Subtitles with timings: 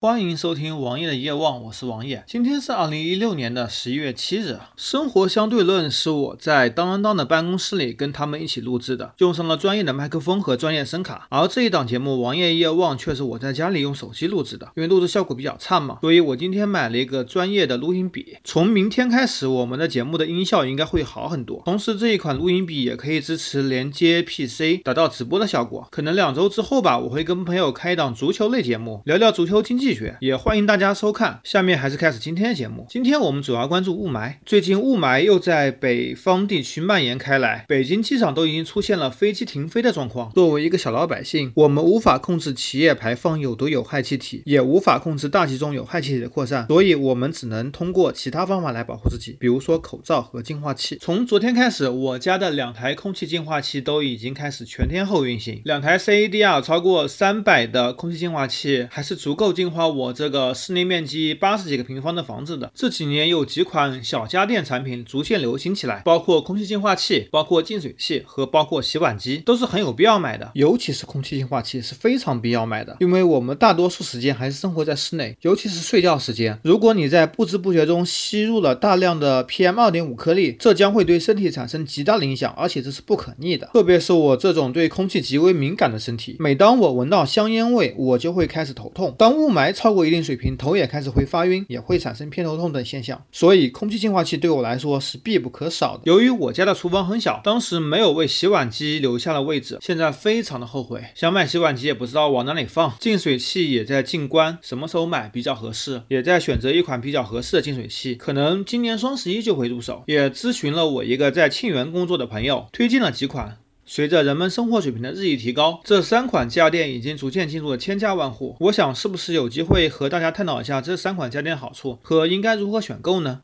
[0.00, 2.22] 欢迎收听王爷的夜望，我是王爷。
[2.24, 4.56] 今天是二零一六年的十一月七日。
[4.76, 11.26] 生活相对论是我在当当当的办公室里跟他们一起录制的，用上了专业的麦克风和专业声卡。
[11.30, 18.36] 而这一档节目王爷夜望却是我在家里用手机录制的，因为录制效果比较差嘛，所以我今天买了一个专业的录音笔。
[18.44, 21.60] 从明天开始，我们的节目的音效应该会好很多。
[21.64, 25.88] 同时，这一款录音笔也可以支持连接 PC，达到直播的效果。
[25.90, 29.87] 可能两周之后吧，我会跟朋友开一档足球类节目，聊聊足球经济。
[30.20, 31.40] 也欢迎大家收看。
[31.44, 32.86] 下面还是开始今天的节目。
[32.90, 34.34] 今天我们主要关注雾霾。
[34.44, 40.30] 最近雾霾又在北方地区蔓延开来，北京机场都已经出现了飞机停飞的状况。
[40.32, 50.98] 作为一个小老百姓，我们无法控制企业排放有毒有害气体，也无法控制大气中有害气体的扩散，所以我们只能通过其他方法来保护自己，比如说口罩和净化器。
[51.00, 59.77] 从昨天开始，我家的两台空气净化器都已经开始全天候运行，两台 CADR 超过三百的空气净化器还是足够净化。
[59.86, 70.50] 我这个室内面积八十几个平方的房子的，这几年有几款小家电产品逐渐流行起来，包括空气净化器、包括净水器和包括洗碗机，都是很有必要买的。
[70.54, 83.68] 尤其是空气净化器是非常必要买的，因为我们大多数时间还是生活在室内，尤其是睡觉时间，如果你在不知不觉中吸入了大量的 PM 二点五颗粒，这将会对身体产生极大的影响，而且这是不可逆的。
[83.72, 89.14] 特别是我这种对空气极为敏感的身体，每当我闻到香烟味，我就会开始头痛。
[89.18, 96.02] 当雾霾超过一定水平，头也开始会发晕，也会产生偏头痛等现象，所以空气净化器对我来说是必不可少的。
[96.04, 101.02] 由于我家的厨房很小，当时没有为洗碗机留下了位置，现在非常的后悔。
[101.14, 106.02] 想买洗碗机也不知道往哪里放，净水器也在静观，什么时候买比较合适？
[106.08, 110.02] 也在选择一款比较合适的净水器，可能今年双十一就会入手。
[110.06, 113.58] 也咨询了我一个在沁园工作的朋友，推荐了几款。
[113.90, 118.54] 随着人们生活水平的日益提高，这三款家电已经逐渐进入了千家万户。
[118.60, 123.40] 我想，是不是有机会和大家探讨一下这三款家电的好处和应该如何选购呢？